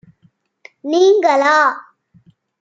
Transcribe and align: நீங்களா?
நீங்களா? 0.85 1.55